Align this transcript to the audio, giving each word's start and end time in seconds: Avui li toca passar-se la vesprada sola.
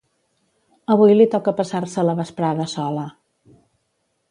Avui 0.95 1.13
li 1.19 1.27
toca 1.35 1.53
passar-se 1.59 2.07
la 2.09 2.17
vesprada 2.23 2.67
sola. 2.75 3.07